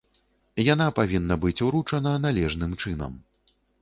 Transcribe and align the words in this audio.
Яна 0.73 0.87
павінна 0.99 1.37
быць 1.43 1.63
уручана 1.67 2.17
належным 2.25 2.75
чынам. 2.85 3.13